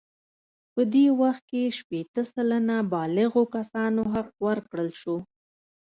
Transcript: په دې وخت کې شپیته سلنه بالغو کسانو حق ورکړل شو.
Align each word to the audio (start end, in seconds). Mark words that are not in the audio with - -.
په 0.73 0.81
دې 0.93 1.05
وخت 1.21 1.43
کې 1.51 1.75
شپیته 1.77 2.21
سلنه 2.33 2.77
بالغو 2.91 3.43
کسانو 3.55 4.01
حق 4.13 4.29
ورکړل 4.47 4.89
شو. 4.99 5.17